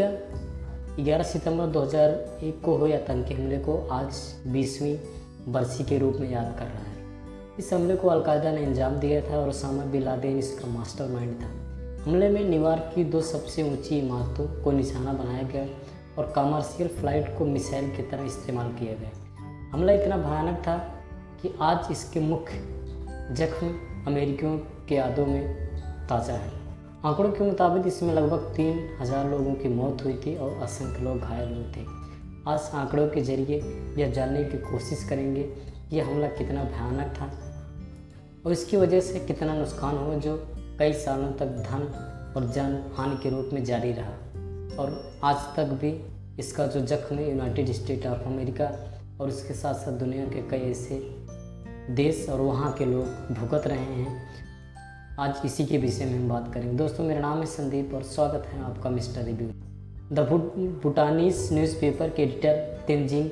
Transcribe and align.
America 0.00 1.04
11 1.04 1.22
सितंबर 1.22 1.66
2001 1.66 2.60
को 2.64 2.76
हुए 2.76 2.92
आतंकी 2.92 3.34
हमले 3.34 3.58
को 3.58 3.76
आज 3.88 4.12
20वीं 4.46 4.96
बरसी 5.52 5.84
के 5.84 5.98
रूप 5.98 6.16
में 6.20 6.30
याद 6.30 6.56
कर 6.58 6.64
रहा 6.64 6.82
है। 6.82 7.56
इस 7.58 7.72
हमले 7.72 7.96
को 7.96 8.08
अलकायदा 8.08 8.52
ने 8.52 8.64
अंजाम 8.64 8.94
दिया 8.94 9.20
था 9.20 9.38
और 9.38 9.48
ओसामा 9.48 9.84
बिन 9.84 10.02
लादेन 10.02 10.38
इसका 10.38 10.68
मास्टरमाइंड 10.68 11.34
था। 11.42 11.46
हमले 12.04 12.28
में 12.28 12.48
न्यूयॉर्क 12.48 12.92
की 12.94 13.04
दो 13.04 13.20
सबसे 13.20 13.62
ऊँची 13.62 13.98
इमारतों 13.98 14.62
को 14.64 14.72
निशाना 14.72 15.12
बनाया 15.12 15.42
गया 15.42 15.66
और 16.18 16.32
कमर्शियल 16.36 16.88
फ़्लाइट 16.88 17.38
को 17.38 17.44
मिसाइल 17.44 17.90
की 17.96 18.02
तरह 18.02 18.24
इस्तेमाल 18.24 18.72
किया 18.72 18.94
गया। 18.94 19.10
हमला 19.72 19.92
इतना 19.92 20.16
भयानक 20.16 20.58
था 20.58 20.76
कि 21.42 21.54
आज 21.60 21.90
इसके 21.90 22.20
मुख्य 22.20 22.60
जख्म 23.34 23.74
अमेरिकियों 24.06 24.56
के 24.88 24.94
यादों 24.94 25.26
में 25.26 25.42
ताज़ा 26.08 26.34
है। 26.34 26.65
आंकड़ों 27.06 27.30
के 27.32 27.44
मुताबिक 27.44 27.86
इसमें 27.86 28.14
लगभग 28.14 28.38
तीन 28.56 28.78
हज़ार 29.00 29.28
लोगों 29.30 29.52
की 29.54 29.68
मौत 29.68 30.02
हुई 30.04 30.14
थी 30.16 30.34
और 30.36 30.62
असंख्य 30.62 31.02
लोग 31.04 31.18
घायल 31.18 31.52
हुए 31.54 31.64
थे। 31.76 31.84
आज 32.48 32.70
आंकड़ों 32.74 33.06
के 33.08 33.20
ज़रिए 33.20 33.58
यह 33.98 34.10
जानने 34.12 34.42
की 34.44 34.58
कोशिश 34.58 35.04
करेंगे 35.08 35.42
कि 35.42 35.96
यह 35.96 36.06
हमला 36.06 36.28
कितना 36.28 36.64
भयानक 36.64 37.14
था 37.14 37.30
और 38.46 38.52
इसकी 38.52 38.76
वजह 38.76 39.00
से 39.00 39.20
कितना 39.20 39.54
नुकसान 39.54 39.96
हुआ 39.98 40.14
जो 40.14 40.36
कई 40.78 40.92
सालों 40.92 41.30
तक 41.32 41.54
धन 41.68 41.86
और 42.36 42.50
जान 42.52 42.74
हानि 42.96 43.16
के 43.22 43.30
रूप 43.30 43.50
में 43.52 43.64
जारी 43.64 43.92
रहा। 43.92 44.82
और 44.82 45.20
आज 45.24 45.36
तक 45.56 45.78
भी 45.82 45.92
इसका 46.38 46.66
जो 46.66 46.80
जख्म 46.86 47.16
है 47.16 47.30
यूनाइटेड 47.30 47.72
स्टेट 47.72 48.06
ऑफ़ 48.06 48.24
अमेरिका 48.24 48.72
और 49.20 49.28
इसके 49.28 49.54
साथ 49.54 49.74
साथ 49.74 49.92
दुनिया 49.92 50.24
के 50.24 50.42
कई 50.48 50.70
ऐसे 50.70 50.98
देश 51.94 52.28
और 52.28 52.40
वहाँ 52.40 52.72
के 52.72 52.84
लोग 52.84 53.34
भुगत 53.34 53.66
रहे 53.66 53.94
हैं 53.94 54.45
आज 55.18 55.40
इसी 55.44 55.64
के 55.66 55.78
विषय 55.78 56.04
में 56.04 56.12
हम 56.12 56.28
बात 56.28 56.52
करेंगे। 56.54 56.76
दोस्तों, 56.76 57.04
मेरा 57.04 57.20
नाम 57.20 57.38
है 57.38 57.44
संदीप 57.46 57.92
और 57.94 58.02
स्वागत 58.04 58.46
है 58.46 58.62
आपका 58.62 58.90
mister 58.90 59.22
review. 59.24 59.48
The 60.12 60.20
Bhutanese 60.82 61.48
newspaper 61.52 62.08
के 62.08 62.22
एडिटर 62.22 62.56
तेंजिंग 62.86 63.30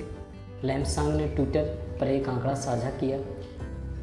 लैमसांग 0.65 1.13
ने 1.15 1.27
ट्विटर 1.29 1.65
पर 2.01 2.07
एक 2.07 2.29
आंकड़ा 2.29 2.55
साझा 2.55 2.91
किया। 2.93 3.19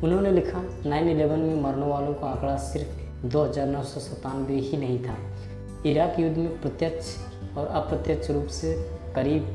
उन्होंने 0.03 0.31
लिखा 0.31 0.61
9/11 0.85 1.37
में 1.37 1.61
मरने 1.61 1.85
वालों 1.85 2.13
का 2.13 2.27
आंकड़ा 2.27 2.55
सिर्फ़ 2.65 3.27
दो 3.27 3.43
हज़ार 3.43 3.67
नौ 3.67 3.81
सौ 3.83 3.99
सतानवे 3.99 4.59
ही 4.59 4.77
नहीं 4.77 4.99
था। 4.99 5.15
इराक 5.85 6.19
युद्ध 6.19 6.37
में 6.37 6.61
प्रत्यक्ष 6.61 7.15
और 7.57 7.67
अप्रत्यक्ष 7.67 8.29
रूप 8.31 8.47
से 8.59 8.75
करीब 9.15 9.47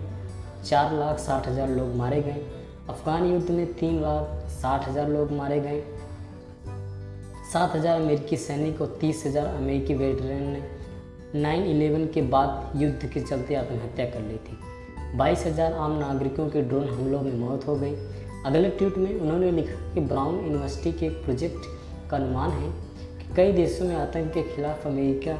चार 0.64 0.94
लाख 0.94 1.18
साठ 1.18 1.48
हज़ार 1.48 1.68
लोग 1.70 1.94
मारे 1.96 2.20
गए। 2.22 2.42
अफगान 2.88 3.32
युद्ध 3.32 3.50
में 3.50 3.66
तीन 3.74 4.00
लाख 4.02 4.50
साठ 4.52 4.88
हज़ार 4.88 5.08
लोग 5.10 5.32
मारे 5.34 5.60
गए। 5.60 5.82
सात 7.52 7.74
हज़ार 7.76 8.00
अमेरिकी 8.00 8.36
सैनिक 8.36 8.80
और 8.80 8.96
तीस 9.00 9.22
हज़ार 9.26 9.46
अमेरिकी 9.46 9.94
वेटरन 9.94 10.42
ने 10.44 11.40
नाइन 11.40 11.62
इलेवन 11.64 12.06
के 12.14 12.22
बाद 12.22 12.72
युद्ध 12.76 13.06
के 13.06 13.20
चलते 13.20 13.54
आत्महत्या 13.54 14.06
कर 14.06 14.20
ली 14.20 14.36
थी। 14.38 15.16
बाईस 15.16 15.44
हज़ार 15.46 15.72
आम 15.74 15.98
नागरिकों 15.98 16.48
के 16.50 16.62
ड्रोन 16.62 16.88
हमलों 16.88 17.20
में 17.20 17.32
मौत 17.38 17.66
हो 17.66 17.76
गई। 17.76 17.94
अगले 18.46 18.68
ट्वीट 18.70 18.98
में 18.98 19.14
उन्होंने 19.14 19.50
लिखा 19.52 19.94
कि 19.94 20.00
ब्राउन 20.02 20.34
यूनिवर्सिटी 20.36 20.92
के 20.92 21.06
एक 21.06 21.22
प्रोजेक्ट 21.24 21.66
का 22.10 22.16
अनुमान 22.16 22.50
है 22.50 22.70
कि 23.18 23.34
कई 23.36 23.52
देशों 23.52 23.86
में 23.86 23.94
आतंक 23.96 24.32
के 24.34 24.42
खिलाफ 24.54 24.86
अमेरिका 24.86 25.38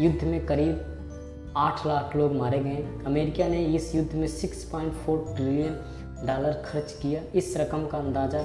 युद्ध 0.00 0.24
में 0.24 0.44
करीब 0.46 1.52
आठ 1.56 1.86
लाख 1.86 2.16
लोग 2.16 2.34
मारे 2.36 2.58
गए 2.58 2.84
अमेरिका 3.06 3.48
ने 3.48 3.64
इस 3.76 3.94
युद्ध 3.94 4.14
में 4.14 4.28
6.4 4.28 5.34
ट्रिलियन 5.34 6.26
डॉलर 6.26 6.62
खर्च 6.64 6.98
किया। 7.02 7.20
इस 7.34 7.56
रकम 7.56 7.86
का 7.86 7.98
अंदाज़ा 7.98 8.40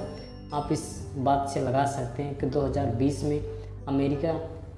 आप 0.54 0.68
इस 0.72 0.82
बात 1.16 1.48
से 1.48 1.60
लगा 1.60 1.84
सकते 1.86 2.22
हैं 2.22 2.38
कि 2.38 2.46
2020 2.46 3.22
में 3.24 3.40
अमेरिका 3.88 4.32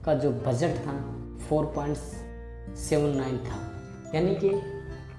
का 0.05 0.14
जो 0.14 0.30
बजट 0.47 0.77
था 0.77 0.92
4.79 1.48 3.39
था। 3.47 3.58
यानी 4.14 4.34
कि 4.34 4.50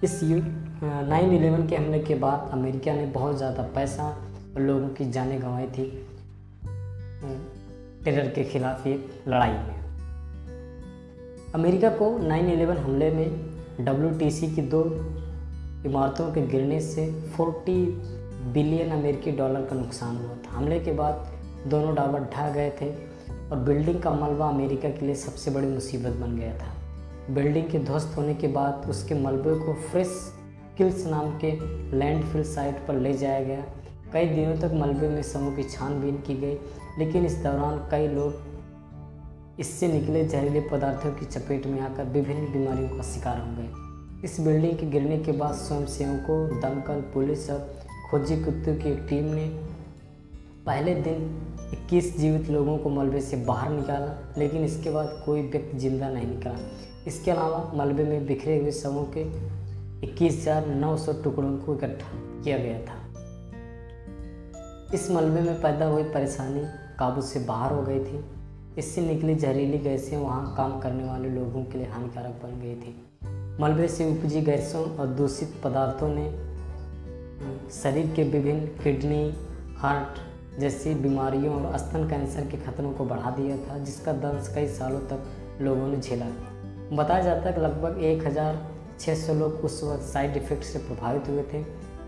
इस 0.04 0.14
यू 0.24 0.38
नाइन 0.84 1.34
इलेवन 1.34 1.68
के 1.68 1.76
हमले 1.76 2.00
के 2.00 2.16
बाद 2.16 2.50
अमेरिका 2.54 2.94
ने 2.94 3.06
बहुत 3.12 3.38
ज़्यादा 3.38 3.64
पैसा 3.76 4.04
और 4.56 4.62
लोगों 4.62 4.90
की 4.90 5.06
जानें 5.12 5.42
गंवाई 5.42 5.68
थी 5.68 5.86
टेरर 8.04 8.28
के 8.28 8.44
खिलाफ 8.44 8.88
एक 8.88 9.24
लड़ाई 9.28 9.52
में। 9.52 9.78
अमेरिका 11.56 11.90
को 11.90 12.10
9/11 12.20 12.78
हमले 12.78 13.10
में 13.12 13.30
डब्ल्यूटीसी 13.82 14.48
की 14.48 14.62
दो 14.74 14.84
इमारतों 15.86 16.32
के 16.34 16.42
गिरने 16.48 16.80
से 16.82 17.06
40 17.36 17.80
बिलियन 18.46 18.92
अमेरिकी 18.92 19.32
डॉलर 19.32 19.62
का 19.62 19.76
नुकसान 19.76 20.18
हुआ 20.18 20.36
था। 20.36 20.58
हमले 20.58 20.80
के 20.80 20.92
बाद 20.92 21.28
दोनों 21.68 21.96
टावर 21.96 22.28
ढा 22.34 22.50
गए 22.50 22.70
थे 22.82 22.90
और 23.50 23.60
बिल्डिंग 23.60 24.02
का 24.02 24.12
मलबा 24.12 24.50
अमेरिका 24.50 24.90
के 24.90 25.06
लिए 25.06 25.16
सबसे 25.16 25.52
बड़ी 25.52 25.68
मुसीबत 25.68 26.14
बन 26.14 26.36
गया 26.38 26.58
था। 26.58 26.74
बिल्डिंग 27.34 27.70
के 27.70 27.80
ध्वस्त 27.80 28.18
होने 28.18 28.34
के 28.34 28.48
बाद 28.48 28.90
उसके 28.90 29.16
मलबे 29.16 29.56
को 29.66 29.74
फ्रेश 29.74 30.12
किल्स 30.78 31.06
नाम 31.06 31.38
के 31.44 31.52
लैंडफिल 31.98 32.44
साइट 32.44 32.86
पर 32.88 32.94
ले 32.94 33.14
जाया 33.14 33.44
गया। 33.44 33.64
कई 34.14 34.26
दिनों 34.26 34.56
तक 34.58 34.74
मलबे 34.74 35.08
में 35.10 35.22
समूह 35.24 35.56
की 35.56 35.64
छानबीन 35.64 36.18
की 36.18 36.36
गई, 36.36 36.58
लेकिन 37.00 37.26
इस 37.26 37.38
दौरान 37.38 37.78
कई 37.92 38.08
लोग 38.08 39.60
इससे 39.60 39.88
निकले 39.88 40.24
जहरीले 40.26 40.60
पदार्थों 40.62 41.12
की 41.12 41.26
चपेट 41.26 41.66
में 41.68 41.80
आकर 41.82 42.04
विभिन्न 42.04 42.52
बीमारियों 42.54 42.90
का 42.90 43.04
शिकार 43.04 43.40
हो 43.40 43.56
गए। 43.58 44.24
इस 44.24 44.40
बिल्डिंग 44.40 44.78
के 44.78 44.86
गिरने 44.86 45.18
के 45.18 45.32
बाद 45.32 45.54
स्वयंसेवकों, 45.54 46.60
दमकल, 46.62 47.02
पुलिस 47.14 47.50
और 47.50 47.60
खोजी 48.06 48.36
कुत्तों 48.44 48.76
की 48.76 48.90
एक 48.90 49.06
टीम 49.10 49.26
ने 49.26 49.46
पहले 50.66 50.94
दिन 50.96 51.24
21 51.74 52.18
जीवित 52.18 52.50
लोगों 52.50 52.78
को 52.78 52.90
मलबे 52.90 53.22
से 53.22 53.38
बाहर 53.38 53.70
निकाला, 53.70 54.34
लेकिन 54.38 54.64
इसके 54.64 54.90
बाद 54.90 55.24
कोई 55.26 55.42
व्यक्ति 55.42 55.78
ज़िंदा 55.78 56.10
नहीं 56.10 56.28
निकला। 56.28 56.54
इसके 57.08 57.32
अलावा 57.32 57.72
मलबे 57.76 58.04
में 58.04 58.26
बिखरे 58.28 58.60
हुए 58.60 58.72
शवों 58.72 59.04
के 59.18 59.22
इक्कीस 60.08 60.40
हज़ार 60.42 60.68
नौ 60.68 60.98
सौ 60.98 61.14
टुकड़ों 61.14 61.58
को 61.58 61.76
इकट्ठा 61.76 62.08
किया 62.44 62.58
गया 62.58 62.80
था। 62.80 63.02
इस 64.94 65.12
मलबे 65.12 65.42
में 65.42 65.62
पैदा 65.62 65.86
हुई 65.86 66.04
परेशानी 66.04 66.64
काबू 67.00 67.22
से 67.22 67.40
बाहर 67.40 67.74
हो 67.74 67.82
गई 67.82 68.00
थी। 68.00 68.24
इससे 68.78 69.02
निकली 69.02 69.36
जहरीली 69.36 69.78
गैसें 69.78 70.18
वहाँ 70.18 70.54
काम 70.58 70.80
करने 70.80 71.04
वाले 71.04 71.30
लोगों 71.30 71.64
के 71.64 71.78
लिए 71.78 71.88
हानिकारक 71.88 72.42
बन 72.44 72.60
गई 72.62 72.76
थी। 72.76 72.96
मलबे 73.62 73.88
से 73.88 74.12
उपजी 74.12 74.42
गैसों 74.42 74.86
और 74.98 75.08
दूषित 75.08 75.62
पदार्थों 75.64 76.10
ने 76.10 76.45
शरीर 77.74 78.14
के 78.16 78.24
विभिन्न 78.24 78.66
किडनी, 78.84 79.34
हार्ट 79.78 80.20
जैसी 80.60 80.94
बीमारियों 80.96 81.54
और 81.56 81.78
स्तन 81.78 82.08
कैंसर 82.10 82.46
के 82.46 82.58
खतरों 82.58 82.92
को 82.92 83.06
बढ़ा 83.06 83.32
दिया 83.32 83.58
था, 83.58 83.78
जिसका 83.78 84.14
दंश 84.14 84.52
कई 84.56 84.68
सालों 84.68 85.00
तक 85.00 85.60
लोगों 85.62 85.88
ने 85.88 85.98
झेला। 85.98 86.26
बताया 86.94 87.22
जाता 87.22 87.48
है 87.48 87.54
कि 87.54 87.62
लगभग 87.62 88.04
एक 88.04 88.26
हज़ार 88.28 88.60
600 89.00 89.34
लोग 89.34 89.54
उस 89.54 89.84
वक्त 89.84 90.04
साइड 90.04 90.38
इफ़ेक्ट 90.38 90.64
से 90.64 90.80
प्रभावित 90.80 91.28
हुए 91.30 91.44
थे। 91.54 91.64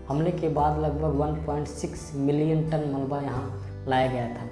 हमले 0.08 0.30
के 0.30 0.48
बाद 0.48 0.78
लगभग 0.80 1.20
1.6 1.20 2.14
मिलियन 2.16 2.70
टन 2.70 2.90
मलबा 2.94 3.20
यहाँ 3.20 3.84
लाया 3.88 4.06
गया 4.06 4.28
था। 4.28 4.48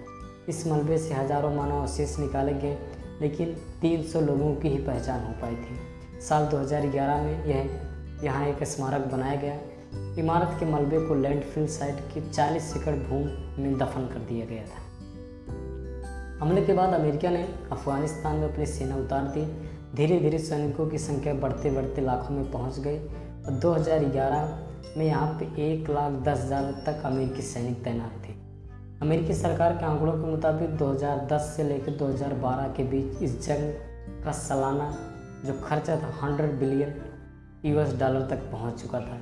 इस 0.48 0.66
मलबे 0.66 0.98
से 0.98 1.14
हज़ारों 1.14 1.54
मानव 1.54 1.80
अवशेष 1.80 2.18
निकाले 2.18 2.52
गए, 2.54 2.76
लेकिन 3.20 3.54
300 3.82 4.20
लोगों 4.20 4.54
की 4.54 4.68
ही 4.68 4.78
पहचान 4.78 5.24
हो 5.24 5.32
पाई 5.32 5.54
थी। 5.54 6.20
साल 6.20 6.46
2011 6.46 7.22
में 7.22 7.44
यह 7.46 8.24
यहाँ 8.24 8.46
एक 8.46 8.62
स्मारक 8.64 9.06
बनाया 9.06 9.40
गया। 9.40 9.58
इमारत 10.18 10.56
के 10.60 10.66
मलबे 10.66 11.00
को 11.08 11.14
लैंडफिल 11.14 11.66
साइट 11.68 12.00
की 12.14 12.20
40 12.30 12.76
एकड़ 12.76 12.94
भूमि 12.94 13.62
में 13.62 13.78
दफन 13.78 14.06
कर 14.06 14.20
दिया 14.28 14.46
गया 14.46 14.62
था। 14.62 14.84
हमले 16.40 16.64
के 16.64 16.72
बाद 16.72 16.94
अमेरिका 16.94 17.30
ने 17.30 17.42
अफ़गानिस्तान 17.72 18.36
में 18.36 18.48
अपनी 18.48 18.66
सेना 18.66 18.96
उतार 18.96 19.24
दी। 19.28 19.44
धीरे 19.94 20.18
धीरे 20.20 20.38
सैनिकों 20.38 20.86
की 20.86 20.98
संख्या 20.98 21.34
बढ़ते 21.34 21.70
बढ़ते 21.70 22.00
लाखों 22.00 22.34
में 22.34 22.50
पहुँच 22.52 22.78
गई 22.78 22.98
और 22.98 23.58
2011 23.60 24.96
में 24.96 25.06
यहाँ 25.06 25.38
पे 25.38 25.44
एक 25.62 25.90
लाख 25.90 26.12
दस 26.22 26.44
हज़ार 26.44 26.72
तक 26.86 27.02
अमेरिकी 27.04 27.42
सैनिक 27.42 27.82
तैनात 27.84 28.22
थे। 28.24 28.34
अमेरिकी 29.02 29.34
सरकार 29.34 29.72
के 29.72 29.84
आंकड़ों 29.84 30.12
के 30.12 30.30
मुताबिक 30.30 30.76
2010 30.76 31.52
से 31.56 31.64
लेकर 31.64 31.96
2012 31.96 32.68
के 32.76 32.84
बीच 32.84 33.22
इस 33.22 33.46
जंग 33.46 33.72
का 34.24 34.32
सालाना 34.32 34.90
जो 35.44 35.60
खर्चा 35.64 35.96
था 35.96 36.10
100 36.20 36.52
बिलियन 36.60 36.94
यूएस 37.64 37.94
डॉलर 37.94 38.26
तक 38.30 38.50
पहुँच 38.52 38.82
चुका 38.82 39.00
था। 39.00 39.18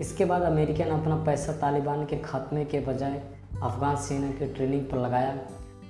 इसके 0.00 0.24
बाद 0.24 0.42
अमेरिका 0.42 0.84
ने 0.84 0.90
अपना 0.90 1.16
पैसा 1.16 1.52
तालिबान 1.52 2.06
के 2.06 2.16
खात्मे 2.16 2.64
के 2.64 2.80
बजाय 2.80 3.22
अफगान 3.62 3.96
सेना 3.96 4.30
की 4.30 4.46
ट्रेनिंग 4.46 4.82
पर 4.82 4.98
लगाया। 4.98 5.36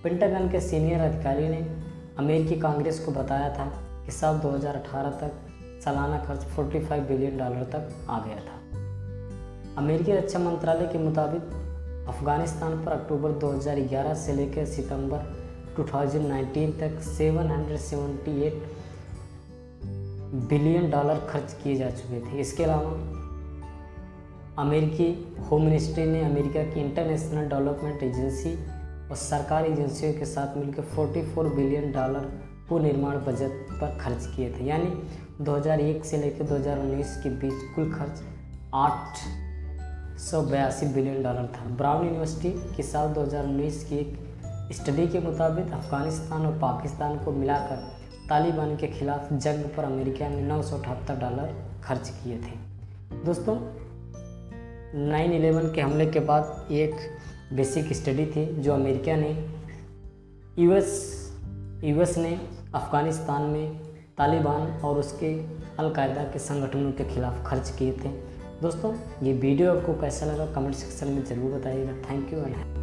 पेंटागन 0.05 0.49
के 0.49 0.61
सीनियर 0.61 1.01
अधिकारी 1.01 1.49
ने 1.49 1.77
अमेरिकी 2.19 2.61
कांग्रेस 2.61 3.01
को 3.01 3.13
बताया 3.13 3.49
था 3.55 3.65
कि 4.07 4.13
साल 4.13 4.39
2018 4.39 5.11
तक 5.11 5.33
सालाना 5.85 6.19
खर्च 6.19 6.45
45 6.45 7.01
बिलियन 7.01 7.39
डॉलर 7.39 7.63
तक 7.63 8.07
आ 8.11 8.21
गया 8.21 8.37
था। 8.37 8.61
अमेरिकी 9.79 10.13
रक्षा 10.13 10.39
मंत्रालय 10.39 10.87
के 10.87 10.99
मुताबिक 10.99 11.43
अफ़गानिस्तान 12.09 12.85
पर 12.85 12.93
अक्टूबर 12.93 13.33
2011 13.33 14.15
से 14.15 14.33
लेकर 14.33 14.65
सितंबर 14.65 15.19
2019 15.77 16.81
तक 16.81 17.01
778 17.01 18.53
बिलियन 20.49 20.91
डॉलर 20.91 21.15
खर्च 21.15 21.57
किए 21.63 21.77
जा 21.77 21.91
चुके 21.91 22.21
थे। 22.21 22.41
इसके 22.41 22.65
अलावा 22.65 23.26
अमेरिकी 24.59 25.07
होम 25.51 25.63
मिनिस्ट्री 25.63 26.05
ने 26.07 26.25
अमेरिका 26.25 26.63
की 26.65 26.81
इंटरनेशनल 26.81 27.49
डेवलपमेंट 27.49 28.03
एजेंसी 28.03 28.53
और 29.11 29.17
सरकारी 29.17 29.73
एजेंसियों 29.73 30.13
के 30.13 30.25
साथ 30.25 30.57
मिलकर 30.57 30.83
44 30.95 31.55
बिलियन 31.57 31.93
डॉलर 31.93 32.29
पुनर्निर्माण 32.69 33.17
बजट 33.17 33.51
पर 33.73 33.99
खर्च 34.01 34.27
किए 34.37 34.51
थे। 34.53 34.65
यानी 34.65 34.89
2001 35.45 36.05
से 36.05 36.17
लेकर 36.17 36.45
2019 36.45 37.17
के 37.23 37.29
बीच 37.29 37.75
कुल 37.75 37.93
खर्च 37.93 38.23
आठ 38.75 39.19
सौ 40.19 40.43
बयासी 40.43 40.87
बिलियन 40.87 41.23
डॉलर 41.23 41.53
था। 41.57 41.69
ब्राउन 41.77 42.07
यूनिवर्सिटी 42.07 42.51
के 42.77 42.83
साल 42.83 43.15
2019 43.15 43.85
की 43.85 43.97
एक 43.97 44.19
स्टडी 44.73 45.09
के 45.09 45.21
मुताबिक 45.21 45.73
अफ़गानिस्तान 45.73 46.47
और 46.47 46.59
पाकिस्तान 46.59 47.19
को 47.19 47.33
मिलाकर 47.33 47.89
तालिबान 48.29 48.77
के 48.77 48.87
खिलाफ 48.89 49.33
जंग 49.33 49.65
पर 49.77 49.85
अमेरिका 49.85 50.29
ने 50.29 50.43
नौ 50.43 50.63
सौ 50.63 50.79
अठहत्तर 50.79 51.15
डॉलर 51.15 51.57
खर्च 51.85 52.09
किए 52.09 52.37
थे। 52.37 53.25
दोस्तों 53.25 53.86
9/11 54.95 55.75
के 55.75 55.81
हमले 55.81 56.07
के 56.07 56.21
बाद 56.21 56.73
एक 56.73 56.95
बेसिक 57.53 57.93
स्टडी 57.93 58.27
थी 58.27 58.47
जो 58.63 58.73
अमेरिका 58.73 59.17
ने 59.17 59.31
यूएस 60.59 60.93
यूएस 61.85 62.17
ने, 62.19 62.33
अफ़गानिस्तान 62.75 63.43
में 63.43 63.77
तालिबान 64.19 64.63
और 64.81 64.99
उसके 64.99 65.35
अलकायदा 65.79 66.23
के 66.25 66.39
संगठनों 66.39 66.93
के 66.93 67.05
खिलाफ 67.05 67.45
खर्च 67.47 67.71
किए 67.79 67.93
थे। 67.95 68.09
दोस्तों, 68.63 68.95
ये 69.23 69.33
वीडियो 69.35 69.75
आपको 69.75 70.01
कैसा 70.01 70.27
लगा 70.27 70.47
कमेंट 70.55 70.75
सेक्शन 70.75 71.09
में 71.09 71.25
ज़रूर 71.25 71.59
बताइएगा। 71.59 71.93
Thank 72.11 72.33
you 72.33 72.39
and 72.39 72.76